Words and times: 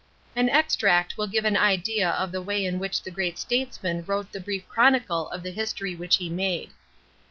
Au 0.35 0.47
extract 0.49 1.15
will 1.15 1.27
give 1.27 1.45
an 1.45 1.55
idea 1.55 2.09
of 2.09 2.31
the 2.31 2.41
way 2.41 2.65
in 2.65 2.79
which 2.79 3.03
the 3.03 3.11
great 3.11 3.37
statesman 3.37 4.03
wrote 4.05 4.31
the 4.31 4.39
brief 4.39 4.67
chronicle 4.67 5.29
of 5.29 5.43
the 5.43 5.51
history 5.51 5.93
which 5.93 6.15
he 6.17 6.27
made. 6.27 6.71